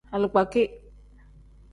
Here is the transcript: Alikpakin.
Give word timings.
Alikpakin. 0.15 0.67